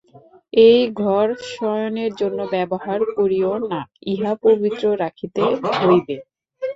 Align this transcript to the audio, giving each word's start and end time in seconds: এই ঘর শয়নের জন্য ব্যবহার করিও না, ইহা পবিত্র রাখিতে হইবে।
এই 0.63 0.79
ঘর 1.01 1.27
শয়নের 1.51 2.11
জন্য 2.15 2.39
ব্যবহার 2.53 2.99
করিও 3.15 3.53
না, 3.65 3.79
ইহা 4.05 4.33
পবিত্র 4.43 4.83
রাখিতে 5.03 5.41
হইবে। 5.79 6.15